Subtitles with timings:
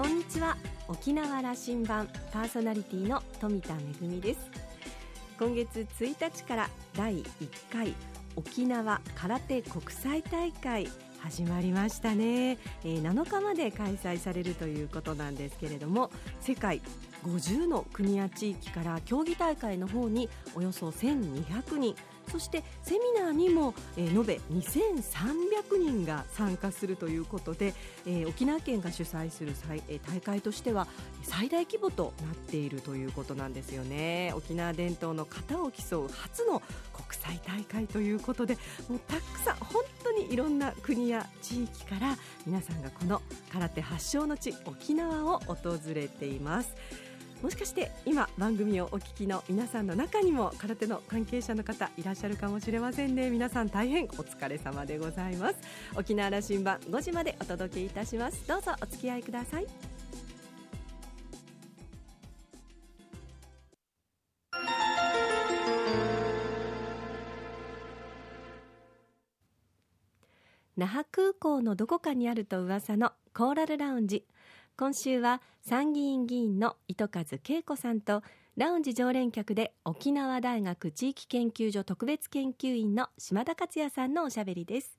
[0.00, 0.56] こんにちは。
[0.86, 4.40] 沖縄羅針盤パーソナリティの富田恵です。
[5.40, 7.26] 今月1日から第1
[7.72, 7.94] 回
[8.36, 10.86] 沖縄空手国際大会
[11.18, 16.80] 始まりましたね、えー、7日まで開催されるということなんですけれども世界
[17.24, 21.96] 50の国や地域から競技大会の方におよそ1200人
[22.28, 27.74] そしてセミナーにも、えー、延べ2300人が参加するということで、
[28.06, 30.86] えー、沖縄県が主催する最、え、大会としては
[31.22, 36.60] 最大規模となっているということなんですよね沖縄伝統の型を競う初の
[36.92, 38.56] 国際大会ということで
[38.88, 43.22] もうたくさん本当にいろんな国や地域から皆さんがこの
[43.52, 46.74] 空手発祥の地沖縄を訪れています。
[47.42, 53.30] もしかして今番組をお聞きの皆さんの中にも空手の関係者の方いらっしゃるかもしれませんね。
[53.30, 55.56] 皆さん大変お疲れ様でございます。
[55.96, 58.46] 沖縄羅針盤5時までお届けいたします。
[58.48, 59.66] どうぞお付き合いください。
[70.76, 74.24] 那覇空港のどこかにあると噂のコーラルラウンジ。
[74.78, 78.22] 今週は参議院議員の糸数恵子さんと
[78.56, 84.96] ラウンジ常連客で沖縄大学地域研究所特別研究員の島田克也さんのおしゃべりです。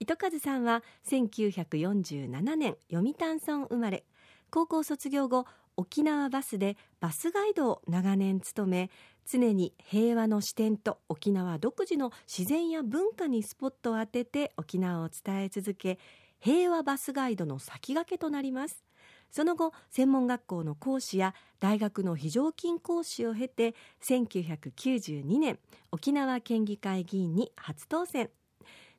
[0.00, 4.04] 糸数さんは1947年読谷村生まれ、
[4.50, 8.90] 高校卒業後、沖縄バスでバスガイドを長年務め、
[9.24, 16.00] 常に平和の視点と沖縄独自の自然や文化にスポットを当てて沖縄を伝え続け、
[16.40, 18.85] 平和バスガイドの先駆けとなります。
[19.30, 25.58] その後、専門学校の講師や大学の非常勤講師を経て、1992年、
[25.92, 28.30] 沖縄県議会議員に初当選。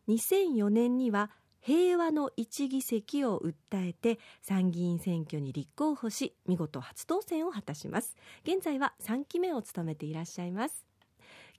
[0.07, 8.15] 2004年には、平和の一議席を訴えて参議院選挙に立候補し、見事初当選を果たします。
[8.45, 10.85] 現在は3期目を務めていらっしゃいます。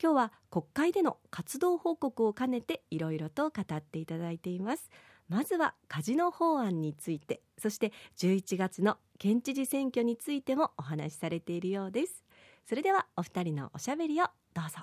[0.02, 4.90] 今日は国会での活動報告を兼ねていろいろと語っていただいています。
[5.28, 12.24] まずはカジノ法案について、そして11月の県知事選挙についてもお話しされているようです。
[12.66, 14.78] それではお二人のおしゃべりをどうぞ。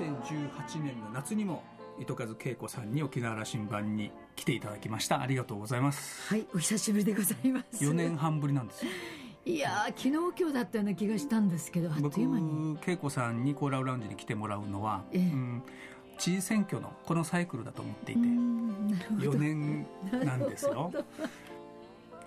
[0.00, 1.62] 2018年の夏にも
[1.98, 8.84] 糸数恵子さんに沖縄羅針盤に来ていただきましたありがとうございますはいお久しぶりでございます4年半ぶりなんです
[9.46, 12.78] いや昨日今日だったような気がしたんですけどあっという間に。
[12.86, 15.62] 恵子さんにコーラウラウンジに来てもらうのは、ええ、うん、
[16.18, 19.86] 知事選挙のこのサイクルだと思っていて4年
[20.24, 20.92] なんですよ。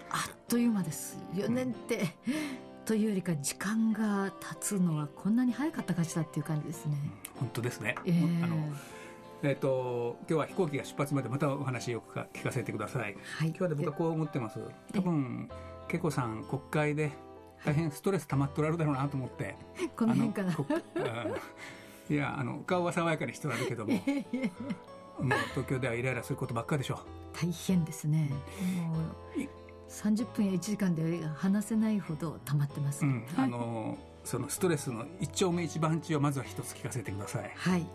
[0.10, 1.18] あっという間です。
[1.36, 2.34] 4年って、うん、
[2.86, 6.98] というよりか時間が経つのはこんなに早かったかしらっていう感じですね、
[7.36, 8.56] うん、本当ですね、えー、あの
[9.46, 12.02] えーと、今日は飛行機が出発までまたお話を
[12.34, 14.60] 聞かせてください、はい、今日は僕はこう思ってます。
[14.94, 15.50] 多分
[15.90, 17.12] 恵子さん国会で
[17.66, 19.56] 大変ストレス溜まっとられるだろうなと思って。
[19.96, 20.56] この辺かな。
[22.10, 23.94] いやあの顔は爽やかに人なんだけども。
[23.94, 27.00] もう東京ではイライラすることばっかでしょ。
[27.34, 28.30] 大変ですね。
[28.88, 29.40] もう
[29.90, 37.52] 30分や1時間で話せないほど溜まってます、うん、あのそのストレスの一丁目一番地をまずは一つ聞かせてください。
[37.56, 37.86] はい。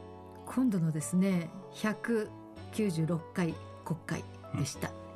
[0.47, 4.25] 今度のですね196回国会
[4.57, 5.08] でした、うん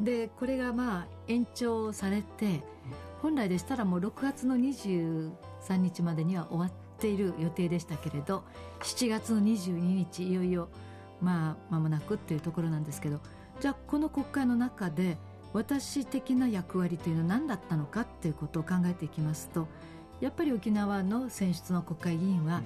[0.00, 2.62] でこれがまあ延長されて
[3.22, 5.30] 本来でしたらもう6月の23
[5.76, 8.42] 日までには終わっている予定でしたけれど
[8.80, 10.68] 7月の22日いよいよ
[11.20, 13.20] まあ間もなくっていうところなんですけど
[13.60, 15.18] じゃあこの国会の中で
[15.52, 19.68] 私的な役割というのは何だったのかっていうことを考えていきますと
[20.20, 22.64] やっぱり沖縄の選出の国会議員は、うん、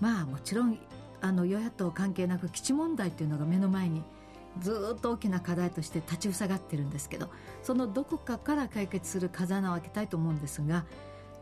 [0.00, 0.78] まあもちろん
[1.20, 4.02] あの与野党関係なく基地問題というのが目の前に
[4.60, 7.30] ずっと大きな課題として立ちふさがってるんですけど
[7.62, 10.84] そのどこかから解決する風穴を開けたいと思うんですが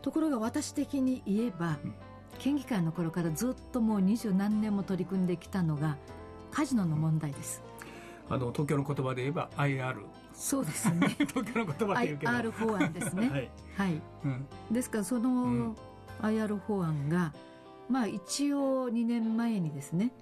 [0.01, 1.93] ところが私的に言えば、うん、
[2.39, 5.97] 県議会の頃からずっともう二十何年も取り組んできたのが
[6.51, 7.61] カジノの問題です。
[8.29, 9.97] あの東京の言葉で言えば IR
[10.33, 11.07] そうですね。
[11.27, 12.31] 東京の言葉で言うけど。
[12.31, 13.29] IR 法案ですね。
[13.29, 14.01] はい、はい。
[14.25, 15.75] うん、ですからその
[16.21, 17.33] IR 法案が、
[17.89, 20.13] まあ一応2年前にですね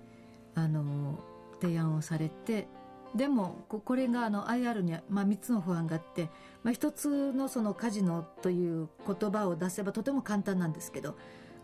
[0.55, 1.19] あの
[1.61, 2.67] 提案をされて
[3.15, 6.29] でもこれがあの IR には、まあ、3つの不安があって、
[6.63, 11.15] まあ、1つのそのカジノという言葉を出せばとても簡単なんですけど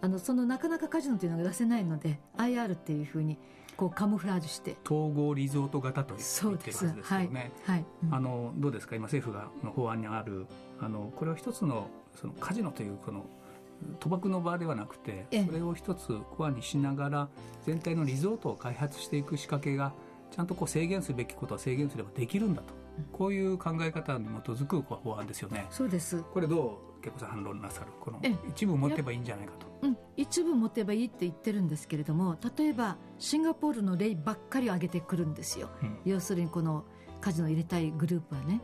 [0.02, 3.38] あのそのなかなかカジノというのが出せないので IR っていうふうに
[3.78, 4.78] こうカムフラージュして。
[4.86, 7.52] 統合リゾート型と言ってるはずですよね。
[7.66, 8.96] はい、あのどうですか？
[8.96, 10.48] 今政府がの法案にある
[10.80, 13.26] あのこれは一つのそのカジノというこの
[14.00, 17.30] 賭博の場ではなくてそれを一つコアにしながら
[17.66, 19.94] 全体のリゾートを開発していく仕掛けが
[20.36, 22.74] ちゃんとこう制限すべきことは制限すればできるんだと、
[23.14, 25.66] こういう考え方に基づく法案ですよね。
[25.70, 26.22] そうです。
[26.34, 27.88] これどう結構さん反論なさる？
[28.02, 29.68] この一部持てばいいんじゃないかと。
[29.84, 36.84] うん、一部持てばいいって言ってるんですけれども例えばシンガポールの例ばっかりを挙げてくるんですよ、うん、要するにこの
[37.22, 38.62] カジノを入れたいグループはね。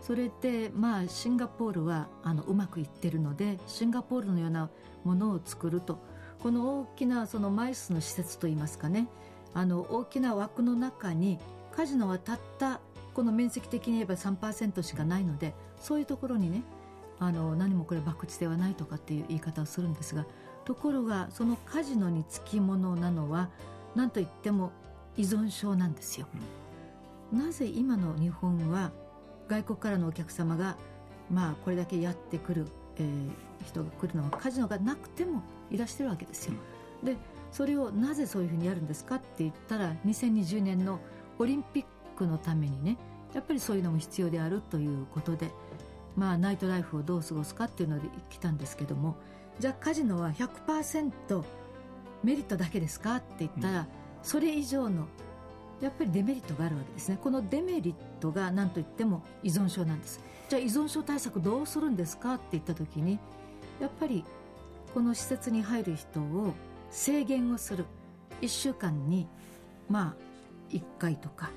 [0.00, 4.68] それでまあシンガポールはあのうまくいってるのでシンガポールのような
[5.04, 6.02] ものを作ると。
[6.42, 9.06] この大きなそのマイスの施設といいますかね
[9.54, 11.38] あの大きな枠の中に
[11.74, 12.80] カジノはたった
[13.14, 16.62] この面積的に言えば3%しかないのでそういうところにね
[17.18, 20.26] あの何もこれ博打ではないとかっていう言い方をするんですが
[20.64, 23.50] ところがそのカジノにつきものなのは
[23.94, 24.72] 何といっても
[25.16, 26.26] 依存症なんですよ、
[27.32, 28.90] うん、なぜ今の日本は
[29.48, 30.76] 外国からのお客様が
[31.30, 32.66] まあこれだけやってくる、
[32.96, 36.58] えー、人が来るのはカジノがなくてもいらしてるわけですよ、うん、
[37.02, 37.16] で
[37.50, 41.00] それをなぜそういうふうにやるんですかって言ったら2020年の
[41.38, 41.84] オリンピッ
[42.16, 42.96] クのためにね
[43.34, 45.50] やっぱりそういうのも必要であるということで、
[46.16, 49.16] まあ、ナイトライフをどう過ごすかっていうので来たんですけども
[49.58, 51.42] じゃあカジノは100%
[52.22, 53.86] メリットだけですかって言ったら、うん、
[54.22, 55.06] それ以上の
[55.80, 57.18] やっぱりデメリットがあるわけですね。
[57.20, 60.20] このデメリットが何といっても依存症なんです。
[60.48, 63.18] じゃあ依存症対策どうするんですかって言った時に
[63.80, 64.24] やっぱり
[64.94, 66.54] この施設に入る人を
[66.92, 67.86] 制限をする。
[68.40, 69.26] 1週間に
[69.88, 71.50] まあ1回とか。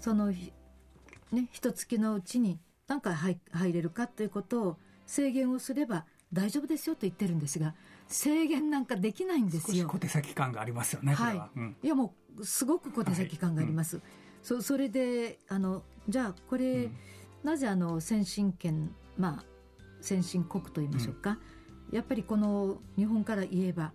[0.00, 2.58] そのね一月のうちに
[2.88, 4.76] 何回入入れるかということを
[5.06, 7.74] 制限をすれば大丈夫ですよと言ってるんですが
[8.08, 9.86] 制限なんかできないんですよ。
[9.86, 14.04] 小手先感がありますよねはい、うん、いやもうすごく小手先感があります、はい。
[14.04, 16.96] うん、そそれであのじゃあこれ、うん、
[17.42, 19.44] なぜあの先進権まあ
[20.00, 21.38] 先進国と言いましょうか、
[21.90, 23.92] やっぱりこの日本から言えば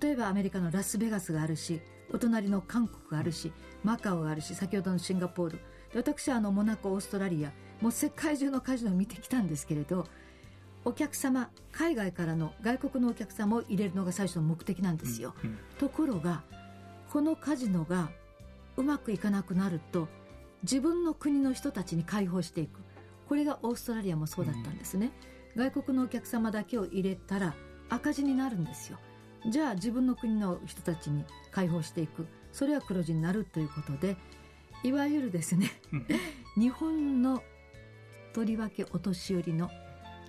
[0.00, 1.80] 例えばアメリカのラスベガスがあるし
[2.12, 3.52] お隣の韓国があるし
[3.84, 5.60] マカオがあるし先ほどのシンガポール。
[5.94, 10.06] 私はあのモナコオーストラリアもう世界中のカジノを見てきたんですけれど
[10.84, 16.42] お客様海外からの外国のお客様を入れるのが最初の目的なんですよ、うんうん、ところが
[17.10, 18.10] このカジノが
[18.76, 20.08] うまくいかなくなると
[20.62, 22.80] 自分の国の人たちに開放していく。
[23.28, 25.10] これがオーストラリアもそうだったんですね、
[25.56, 27.54] うん、外国のお客様だけを入れたら
[27.88, 28.98] 赤字になるんですよ
[29.46, 34.16] じゃあ自分の国の人たちに開放していくそれは黒字になるということで
[34.84, 35.70] いわゆるですね
[36.56, 37.42] 日本の
[38.32, 39.70] とりわけお年寄りの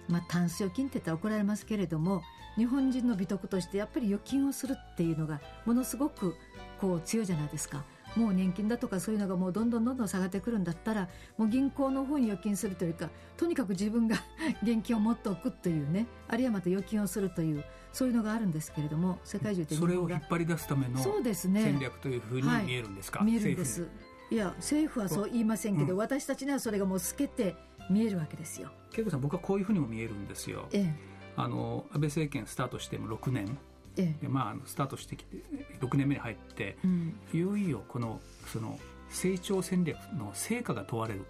[0.09, 2.23] まあ、タンス預金って言ったら怒られますけれども
[2.57, 6.35] 日本人の美徳としてやっぱり預金をするっていうのがものすごく
[6.79, 7.83] こう強いじゃないですか。
[8.15, 14.17] もう年金だとかそういうのがもうどんどんどんどん下がってくるんだったらもう銀行の方に預金するというかとにかく自分が
[14.61, 23.87] 現金を持っておくというねあるいはまた預金をするというそういうのがあるんですけれども世界中でそれを引っ張り出すための戦略というふうに見えるんですか、はい、見えるんです。
[24.31, 27.55] いや政府はそう言いませんけど、うん、私たちにはそれがもう透けて
[27.89, 28.71] 見えるわけですよ。
[28.97, 30.95] 恵子さん僕はこういうふうにも見えるんですよ、ええ、
[31.35, 33.57] あの安倍政権スタートしても6年
[33.97, 35.37] ええ、まあ、スタートしてきて
[35.81, 38.79] 6年目に入って、うん、いよいよこのその
[39.13, 41.25] 成長戦略の成果が問われる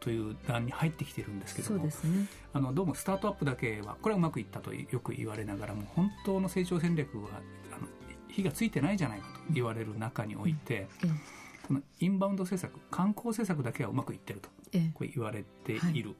[0.00, 1.92] という段に入ってきてるんですけども、ね、
[2.54, 7.28] あのどうもスタートアップだけはこれはうまくいったとよく言われながらも本当の成長戦略は
[7.72, 7.86] あの
[8.28, 11.10] 火がついてないじゃないかと言われる中において、うん、
[11.68, 14.48] このインバウンド政策観光政策だけはうまくいってると
[14.94, 15.80] こう言われている。
[15.82, 16.16] はい。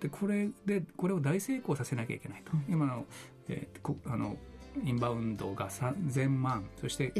[0.00, 3.04] でこれでこれを大成功させなきゃいけないと、今の,、
[3.48, 4.36] えー、あの
[4.84, 6.68] インバウンドが3000万。
[6.80, 7.12] そして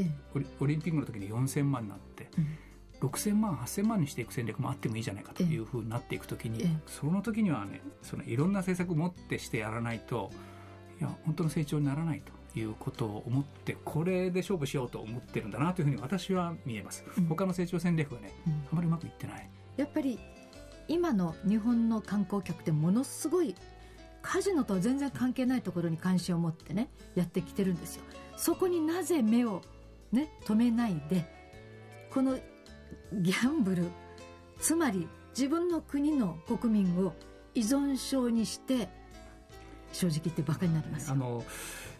[0.60, 2.28] オリンピックの時に4000万になって、
[3.02, 10.30] うん、6000万8000万にしていく戦略もあってもいいじゃないかというふうになっていく時に、その時にはねそのいろんな政策を持ってしてやらないと
[11.00, 12.40] いや本当の成長にならないと。
[12.56, 19.48] いうことを思ってこれで勝負しようと思ってるんだなというふうに私は見えます、うん、他の成長戦略がね、うん、あまりうまくいってない。
[19.76, 20.18] やっぱり
[20.88, 23.54] 今の日本の観光客ってものすごい
[24.22, 28.02] カジノとは全然関係ないところに関心を持ってねやってきてるんですよ。
[28.36, 29.62] そこになぜ目を
[30.12, 31.24] ね止めないで
[32.10, 32.38] この
[33.12, 33.84] ギャンブル
[34.58, 37.14] つまり自分の国の国民を
[37.54, 38.88] 依存症にして
[39.92, 41.44] 正直言ってバカになりますあの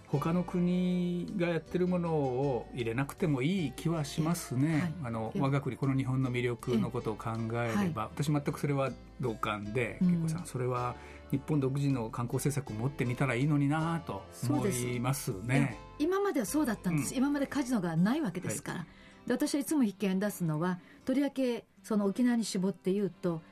[0.07, 10.97] 他の国がやってるものを入れなくてもいい気はしますね、はい、あの我が国この日本の魅力のことを考えれば、はい、私全くそれは同感で、うん、結構さんそれは
[11.31, 15.79] 日本独自の観光政策を持ってみたらいいのになと思いますね。
[15.99, 18.87] 今まではそうだったんです、うん、今までカジノがないわけですから、は
[19.27, 23.43] い、で私はいつも必見出すのはとりわけその沖縄に絞って言うと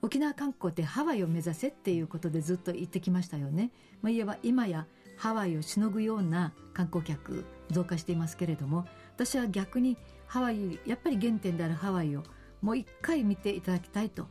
[0.00, 12.22] 沖縄観光ってハワイを目指せっていうことでずっと言ってきましたよね、まあ、いえば今やハワイをしのぐような観光客増加していますけれども私は逆にハワイやっぱり原点であるハワイを
[12.62, 14.26] もう一回見ていただきたいと。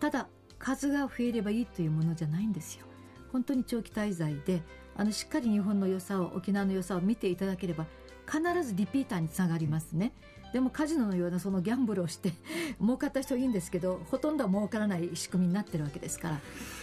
[0.00, 0.28] ただ
[0.60, 2.86] 数が増えればいいというものじゃないんですよ。
[3.32, 4.62] 本当に長期滞在で
[4.94, 7.86] あのしっかり日本の良さを沖縄の良さを見ていただければ
[8.26, 10.12] 必ずリピーターにつながりますね。
[10.52, 12.32] でもカジノのようなそのギャンブルをして
[12.80, 16.40] 儲かった人いいんですけどほとんどは儲からない仕組みになってるわけですから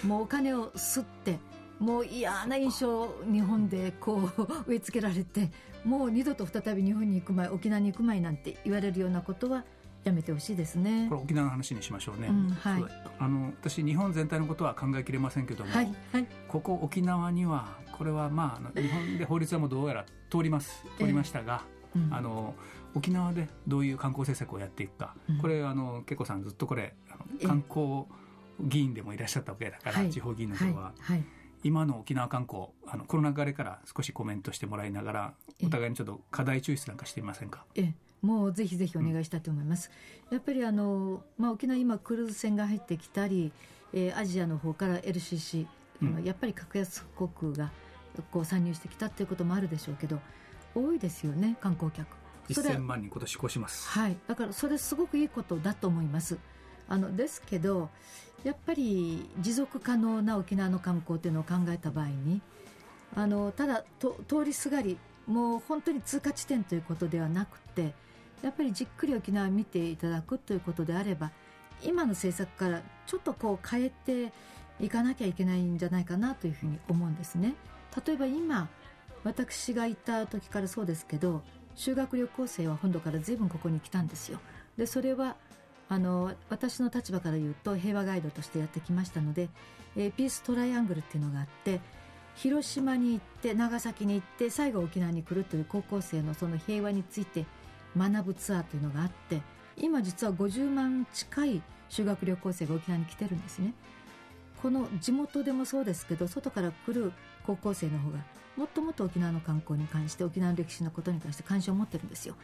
[0.07, 1.37] もうお金を吸って
[1.77, 5.51] もう嫌な印象を日本でこう植え付けられて
[5.83, 9.65] もう二度と再び日本に行く前沖縄に行く前なんて言われるようなことは
[10.07, 11.07] やめてほしいですね。
[11.09, 12.83] これ沖縄の話にしましょうね、うん、はい、
[13.19, 21.63] あの私日本全体のことは考えきれませんけども、はいはい、ここ沖縄にはこれはまあ日本で法律はもうどうやら通ります通りましたが、
[21.95, 22.55] えーうん、あの
[22.95, 26.93] 沖縄でどういう観光政策をやっていくか、うん、これあの恵子さんずっとこれ
[27.45, 28.05] 観光
[28.59, 30.93] 議員でもいらっしゃったわけだから、地方議員の方は。
[30.99, 31.23] はい。
[31.63, 35.33] 今の沖縄観光あのコロナ禍から少しコメントしてもらいながら
[35.63, 37.65] お互いにちょっと課題抽出なんかしてみませんか？
[37.75, 39.91] えもうぜひぜひお願いしたいと思います、
[40.29, 43.51] うん、やっぱりあの、まあ、沖縄今クルーズ船が入ってきたり、
[43.93, 45.67] えー、アジアの方から LCC、
[46.01, 47.71] うん、やっぱり格安航空が
[48.31, 50.19] こう参入してきたっていうこともあるでしょうけど
[50.73, 52.07] 多いですよね観光客。
[52.49, 53.89] 1000万人今年越します。
[53.89, 54.17] はい。
[54.25, 56.37] だからそれすごくいいことだと思います。
[56.87, 57.89] あのですけど
[58.43, 62.41] やっぱり持続可能な沖縄の観光というのを考えた場合に
[63.15, 67.93] あのただと通りすがりもう本当に通過地点ということではなくて
[68.41, 71.31] やっぱりじっくり沖縄を見ていただくということであれば
[71.83, 74.33] 今の政策からちょっとこう変えて
[74.79, 77.55] いかなきゃいけないんじゃないかなというふうに思うんですね。
[78.05, 78.69] 例えば今
[79.23, 81.41] 私がいた時からそうですけど
[81.75, 84.39] 修学旅行生は本土から随分ここに来たんですよ。
[84.77, 85.35] でそれは
[85.89, 89.49] あの私の立場から言うと平和ガイドとしてやってきましたので、
[89.95, 91.79] えー、ピーストライアングルっていうのがあって
[92.35, 97.45] 広島に行って長崎に行って最後沖縄に来るという高校生のその平和について
[97.95, 99.41] 学ぶツアーというのがあって
[99.75, 103.73] 今実は50万近い修学旅行生が沖縄に来てるんですね。
[104.61, 107.13] この地元でもそうですけど外から来る
[107.45, 108.17] 高校生の方が
[108.57, 112.35] もっともっと沖縄の観光に関して沖縄の歴史のことに関して関心を持ってるんですよ。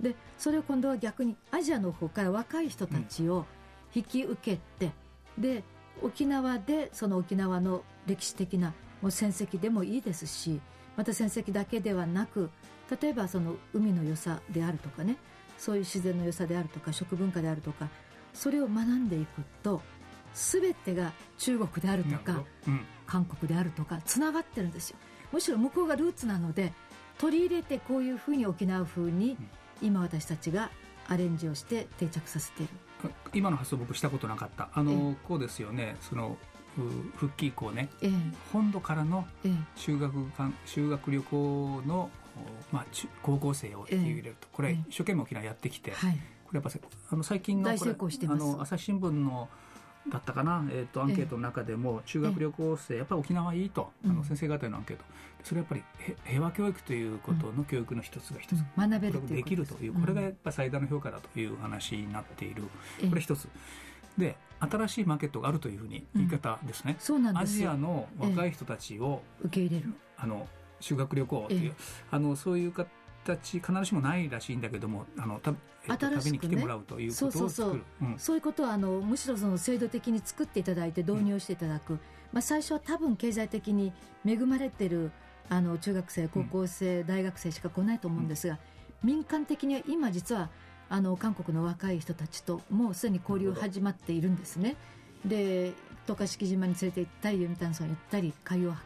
[0.00, 3.46] でそれを今度は逆にアジアの方から若い人たちを
[3.94, 4.92] 引き受けて、
[5.36, 5.64] うん、で
[6.02, 10.60] 沖縄でその沖縄の歴史的なもう戦績でもいいですし
[10.96, 12.50] また戦績だけではなく
[13.00, 15.16] 例えばその海の良さであるとかね
[15.58, 17.88] そういう自然の良さであるとか食文化であるとか
[18.34, 19.80] それを学んでいくと
[20.34, 24.96] 全てが中国であるとか、うん、韓国であるとかつながってるんですよ。
[25.30, 26.72] むしろ向こうがルーツなので
[27.18, 29.36] 取り入れてこういうふうに沖縄風に
[29.80, 30.70] 今私たちが
[31.08, 32.72] アレンジをして定着させている
[33.34, 36.36] 今の発想僕したことなかったあのこうですよねその
[37.16, 38.10] 復帰以降ね、え
[38.52, 39.26] 本土からの
[39.76, 42.10] 修学館、修学旅行の、
[42.70, 42.86] まあ、
[43.22, 46.78] 高校生を受け入れると、これ一生懸命沖縄やってきて、はい、これやっぱ
[47.10, 49.48] あの最近のこれあの朝日新聞の
[50.08, 55.04] だったかな、えーと、アンケートの中でも中学旅行生、やっぱり沖縄いいと、あの先生方のアンケート、
[55.44, 55.82] それやっぱり
[56.24, 62.64] 平和教育ということの教育の一つが一つ、学べるできるという、これがやっぱ最大の評価だという話になっている、
[63.08, 63.48] これ一つ。
[64.18, 69.92] で新しいマーケットがあるというふうに言い方ですね、そうなんアジアの若い人たちを、受け入れる。
[70.16, 70.46] あの
[70.80, 71.74] 修学旅行という、
[72.10, 75.54] あのそういう形必ずしもないらしいんだけどもあのた、
[75.88, 82.00] えっと、旅に来てもらうということをそうそうそう、うん、そういうことはあのむしろその制度的に作っていただいて導入していただく、うん、
[82.32, 83.92] まあ、最初は多分経済的に
[84.26, 85.12] 恵まれてる
[85.48, 88.58] あの中学生高校生、うん、大学生しか来ないと思うんですが、
[89.02, 90.50] 民間的には今実は
[90.92, 94.76] あの韓国の若い人たちともうすでに交流始まっているんですね。
[95.24, 95.72] で
[96.06, 98.84] 渡嘉敷島に連れて行ったり読谷村に行ったり海洋博。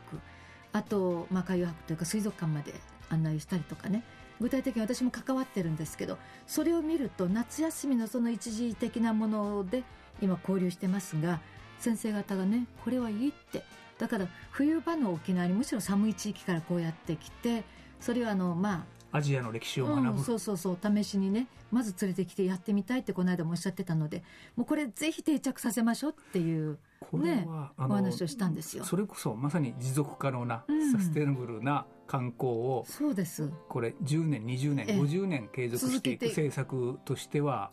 [0.73, 2.75] あと、まあ、海洋博というか水族館まで
[3.09, 4.05] 案内したりとかね。
[4.41, 9.83] 具体的に私も関わってるんですけどそれを見ると夏休みのその一時的なもので
[10.21, 11.41] 今交流してますが
[11.81, 13.65] 先生方がねこれはいいって。
[13.99, 17.65] だから冬場の沖縄にむしろ寒い地域からこうやってきて
[17.99, 24.23] それはあのまあアジアの歴史を学ぶ、うん、そうそうそう試しにねまず連れてきてやってみたいってこの間もおっしゃってたので
[24.57, 26.79] もうこれぜひ定着させましょうっていう
[27.15, 28.85] ねお話をしたんですよ。
[28.85, 33.51] それこそまさに持続可能な、サステナブルな観光をそうです。
[33.69, 37.71] これ10年20年、ええ、50年継続していく政策としては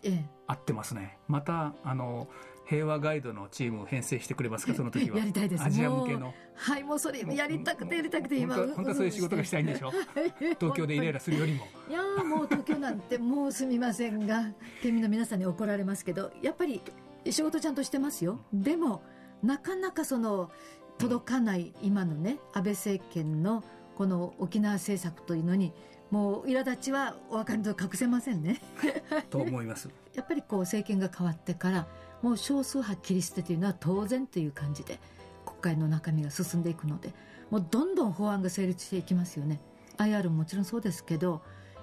[0.48, 1.18] 合ってますね。
[1.28, 2.28] またあの
[2.74, 4.74] 平和ガイドのチームを編成してくれますか？
[4.74, 5.18] その時は。
[5.20, 5.63] やりたいです。
[5.63, 6.34] アジア向けの。
[6.56, 8.56] はいもうそれやりたくてやりたくて今。
[8.56, 9.92] 本当はそういう仕事がしたいんでしょ？
[10.60, 11.65] 東京でイライラするよりも。
[11.89, 14.51] いやもう東京なんてもうすみませんが
[14.82, 16.82] 県民の皆さんに怒られますけどやっぱり
[17.30, 18.39] 仕事ちゃんとしてますよ。
[18.53, 19.03] でも
[19.44, 20.51] なかなかその
[20.98, 23.63] 届かない今のね安倍政権の
[23.96, 25.74] この沖縄政策というのに
[26.12, 28.62] もう苛立ちはお分かりと隠せませんね。
[29.30, 31.88] と思いますやっぱりこう政権が変わってから
[32.22, 35.00] もう少数派切り捨てというのは当然という感じで
[35.46, 37.13] 国会の中身が進んでいくので
[37.50, 39.62] もうどんどん法案が成立していきますよね。
[39.98, 41.41] IR ももちろんそうですけど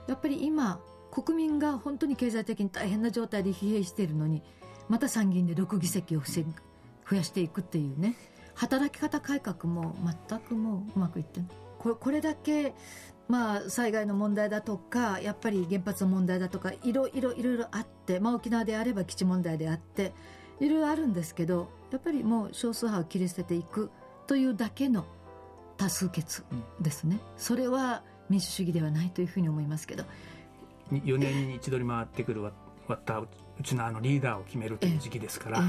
[0.08, 0.80] やっぱり今
[1.12, 4.42] 国民が本当に経済的に大変な状態で疲弊しているのに
[4.88, 8.16] また参議院で6議席を増やしていくっていうね
[8.54, 9.94] 働き方改革も
[10.28, 11.40] 全くもううまくいって
[11.78, 12.74] これこれだけ
[13.30, 20.12] まあ、災害の問題だとかやっぱり原発の問題だとかいろいろいろいろあって、まあ、沖縄であれば基地問題であって
[20.58, 23.90] いろいろあるんですけどやっぱりもう少数派を切り捨てていく
[24.26, 25.04] というだけの
[25.76, 26.44] 多数決
[26.80, 30.04] ですね、うん、それは民主主義ではないというふうに思いますけど。
[30.90, 32.50] 4年に一度に回ってくるわ
[32.92, 33.28] ったう
[33.62, 35.62] ちのあのリーダーを決めるという時期ですから、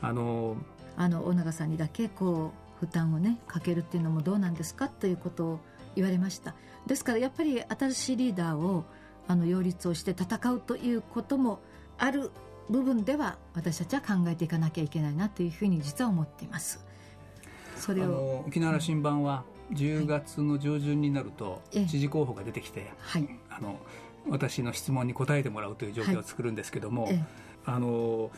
[0.00, 0.56] あの
[0.96, 5.60] あの大永さんにだけこう負担をねかけるっていうのもどうなんですかということを
[5.96, 6.54] 言われました。
[6.86, 8.84] ですからやっぱり新しいリーダーを
[9.26, 11.60] あの擁立をして戦うということも
[11.98, 12.30] ある
[12.68, 16.84] 部分では私たちは考えていかなきゃいけないなというふうに実は思っています。
[17.76, 23.78] それを沖縄新版は10月の上旬になると知事候補が出てきて、はい、あの
[24.28, 27.24] 私の質問に答えてもらうという状況を作るんですけども、はい、
[27.66, 28.30] あの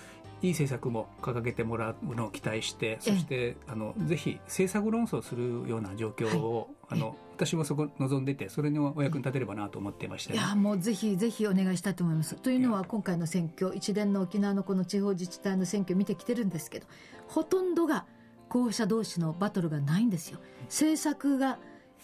[0.42, 12.34] いい政策も掲げてもらうのを期待してそしてあのぜひ政策論争するような状況を、はい、あの私もそこ望んでてそれのお役に立てればなと思っていました、ね、いやもうぜひぜひお願いしたいと思います。
[12.36, 16.86] というのは今回の選挙一連の沖縄のこの地方自治体の選挙を見てきてるんですけど
[17.28, 18.06] ほとんどが
[18.48, 20.38] 候補者同士のバトルがないんですよ。
[20.64, 21.58] 政策が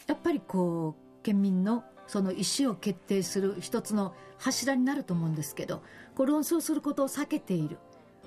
[0.07, 5.83] やっぱりこう県民のその意思を決定する一つの柱になると思うんですけど
[6.15, 7.79] こう論争することを避けている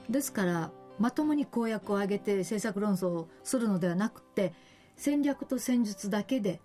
[0.09, 4.53] ですからまともに公約を挙げて政策論争をするのではなくて
[4.95, 6.61] 戦略と戦術だけで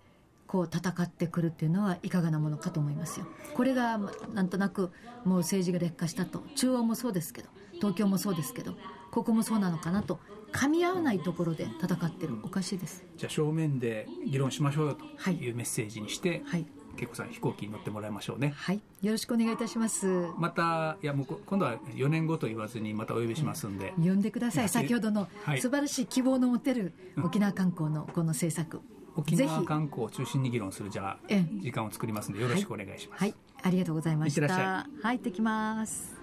[0.51, 3.25] こう戦ってくるっていうのはいかがなものかと思いますよ。
[3.53, 3.97] これが
[4.33, 4.91] なんとなく
[5.23, 6.43] もう政治が劣化したと。
[6.57, 8.73] 中央もそうですけど東京もそうですけど
[9.11, 10.19] ここもそうなのかなと。
[10.51, 13.05] 噛み合わないところで戦ってるおかしいです。
[13.15, 15.05] じゃあ正面で議論しましょうよと。
[15.31, 15.49] い。
[15.49, 16.65] うメッセージにして、はい、
[16.97, 18.51] 恵子さん飛行機に乗ってもらいましょうね。
[18.57, 18.81] はい。
[19.01, 20.27] よろしくお願いいたします。
[20.37, 24.67] またいやもう今度は4年後と言わずにまたお呼びしますんで、うん、呼んでください。
[24.67, 25.29] 先ほどの
[25.61, 26.91] 素晴らしい希望の持てる
[27.23, 28.81] 沖縄観光のこの政策、
[29.15, 34.47] 沖縄観光を中心に議論するじゃあ時間を作りますのでよろしくお願いします、はい、はい、ありがとうございました。
[34.47, 35.03] はい。
[35.03, 36.15] 行ってきます。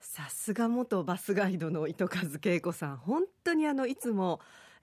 [0.00, 2.96] さすが元バスガイドの糸数恵子さん。
[2.96, 4.40] 本当にあのいつも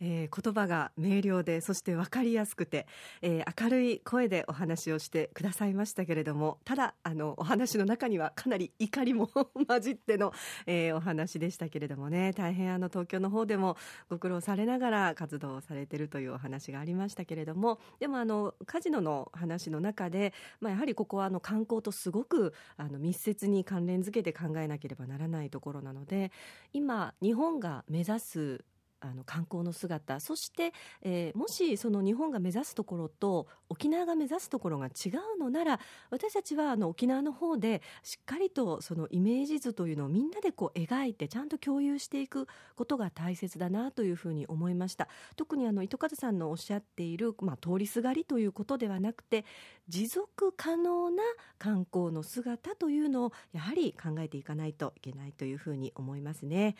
[0.08, 2.86] えー、言葉が明瞭でそして分かりやすくて、
[3.24, 9.28] えー、明るい声でお話をしてくださいましたけれどもただあのお話の中にはかなり怒りも
[9.68, 10.32] 混じっての、
[10.68, 12.34] えー、お話でしたけれどもね。
[12.34, 13.78] 大変あの東京の方でも
[14.10, 26.32] ご苦労されながら活動されてるというお話がありましたけれどもでもあのカジノの話の中で、まあ、やはりここはあの観光とすごくあの密接に関連づけて考えなければならないところなので
[26.74, 28.65] 今日本が目指す
[29.01, 35.79] あの観光の姿そして、えー、もしその日本が目指すところと沖縄が目指すところが違うのなら
[36.10, 45.08] 私たちはあの沖縄の方でしっかりとそのイメージ図というのをみんなでこう描いてちゃんと共有していくことが大切だなというふうに思いました。
[45.36, 49.45] 特にあの糸数さんのおっしゃっている、まあ、通りすがりということではなくて
[49.88, 51.24] 持続可能な
[51.60, 56.76] 観光の姿というのをやはり考えていかないといけないというふうに思いますね。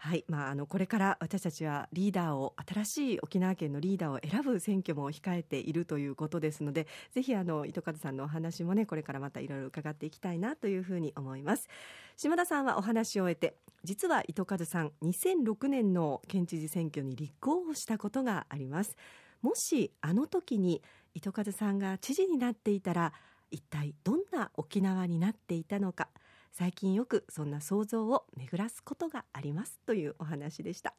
[0.00, 0.24] はい。
[0.28, 11.68] まあ、あのこれから私たちはリーダーを新しい沖縄県のリーダーを選ぶ選挙も控えているということですのでぜひあの糸数さんのお話もねこれからまたいろいろ伺っていきたいなというふうに思います。
[12.16, 18.96] 島田さんはお話を終えて実は糸数さん2006年の県知事選挙に立候補したことがあります。
[19.42, 20.82] もしあの時に
[21.14, 23.12] 糸数さんが知事になっていたら
[23.50, 26.08] 一体どんな沖縄になっていたのか。
[26.52, 30.94] 最近よくそんな想像を巡らすことがありますというお話でした。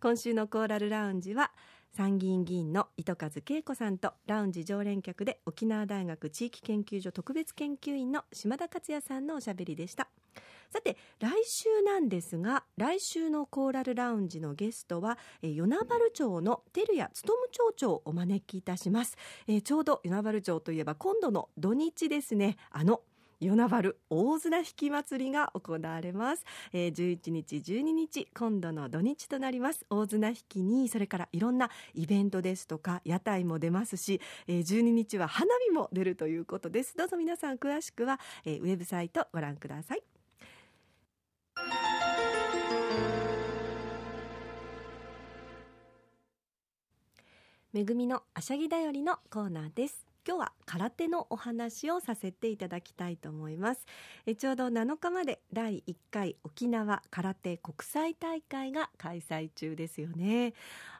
[0.00, 1.52] 今週のコーラルラウンジは
[1.92, 10.08] 参議院議員の糸数恵子さんとラウンジ常連客で沖縄大学地域研究所特別研究員の島田克也さんのおしゃべりでした。
[10.70, 19.16] さて来週なんですが来週のコーラルラウンジのゲストは、え与那原町の照屋勉町長をお招きいたします、
[19.46, 22.56] えー、ちょうど与那原町といえば今度の土日ですね。
[22.70, 23.02] あの
[23.40, 29.86] 与那原大綱引き祭りが行われます、えー、11日12日今度の土日となります。
[29.90, 36.96] 大綱引きにそれからいろんなイベントですとか屋台も出ますし、えー、12日は花火も出るということです。
[36.96, 40.13] どうぞ皆さん詳しくは、えー、ウェブサイトご覧ください。
[47.74, 50.13] めぐみのあしゃぎだよりのコーナーです。
[50.26, 53.84] 今日は空手のお話をさせていただきたいと思います。
[54.24, 60.54] えちょうど7日まで第1回沖縄空手国際大会が開催中ですよね。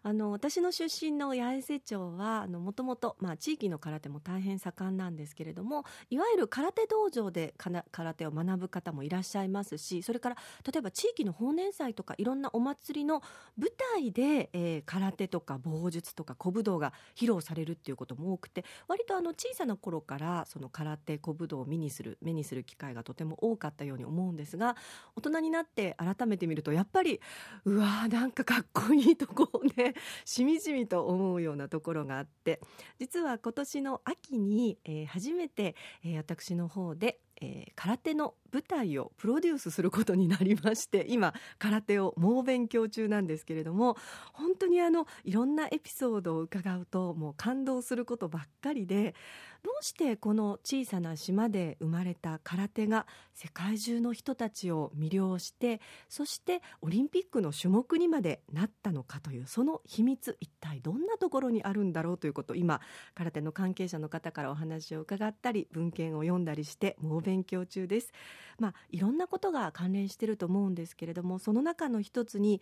[0.07, 10.37] あの私の出身の八重瀬町はもともと地域の空手も大変盛んなんですけれどもいわゆる空手道場で空手を学ぶ方もいらっしゃいますしそれから
[10.71, 13.23] 例えば地域の法年祭とかいろんなお祭りの
[13.57, 24.77] 舞台で、えー、空手とか棒術とか古武道が披露されるっていうことも多くて割とあの小さな頃からその空手小武道を見にする目にする機会がとても多かったように思うんですが
[25.17, 27.21] 大人になって改めて見るとやっぱり
[27.65, 32.61] うわーなんかかっこいいとこをね しみじみと思うようなところがあって
[32.99, 43.97] 実は今年の秋に、えー、初めて、えー、私の方でえー、空手の舞台をプロデュースすることになりまして 今空手を猛勉強中なんですけれども
[44.33, 49.17] 本当にあのいろんなエピソードを伺うともう感動することばっかりで
[49.65, 62.83] どうしてこの小さな島で生まれた空手が世界中の人たちを魅了してそしてオリンピックの種目にまでなったのかというその秘密一体どんなところにあるんだろうということ今
[63.15, 68.13] 空手の関係者の方からお話を伺ったり文献を読んだりして猛勉強中です。
[68.59, 72.61] まあ、いろんなことが関連していると思うんですけれどもその中の一つに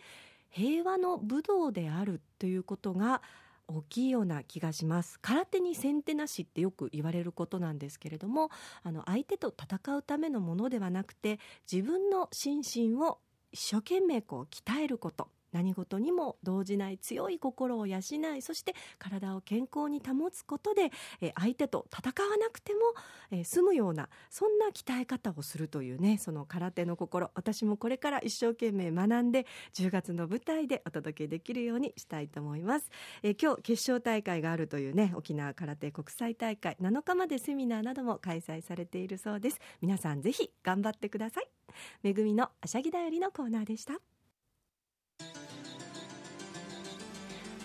[0.49, 3.21] 平和の武道であるということが
[3.67, 5.19] 大きいような気がします。
[5.21, 8.49] 空手に先手なしってよく言われることなんですけれども
[8.83, 11.39] あの相手と戦うためのものではなくて
[11.71, 13.19] 自分の心身を
[13.51, 15.29] 一生懸命こう鍛えること。
[15.53, 18.01] 何事にも動じない強い心を養い
[18.41, 22.79] そして体を健康に保つことで、え相手と戦わなくても、
[23.31, 27.31] え済むようなそんな鍛え方をするというねその空手の心。
[27.35, 32.89] 私もこれから一生懸命学んで10月の舞台でお届けできるようにしたいと思います、
[33.21, 39.59] え今日決勝大会があるというね沖縄空手国際大会7日までセミナーなども開催されているそうです。
[39.81, 41.47] 皆さんぜひ頑張ってください。
[42.01, 44.12] めぐみのあしゃぎだよりのコーナーでした。